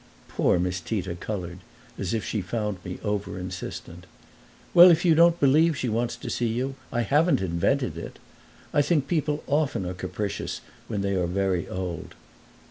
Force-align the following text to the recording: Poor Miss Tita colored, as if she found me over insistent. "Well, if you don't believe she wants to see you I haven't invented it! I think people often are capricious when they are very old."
Poor 0.29 0.57
Miss 0.57 0.79
Tita 0.81 1.13
colored, 1.13 1.59
as 1.95 2.11
if 2.11 2.25
she 2.25 2.41
found 2.41 2.79
me 2.83 2.97
over 3.03 3.37
insistent. 3.37 4.07
"Well, 4.73 4.89
if 4.89 5.05
you 5.05 5.13
don't 5.13 5.39
believe 5.39 5.77
she 5.77 5.89
wants 5.89 6.15
to 6.15 6.29
see 6.31 6.47
you 6.47 6.73
I 6.91 7.01
haven't 7.01 7.39
invented 7.39 7.95
it! 7.99 8.17
I 8.73 8.81
think 8.81 9.07
people 9.07 9.43
often 9.45 9.85
are 9.85 9.93
capricious 9.93 10.61
when 10.87 11.01
they 11.01 11.13
are 11.13 11.27
very 11.27 11.67
old." 11.69 12.15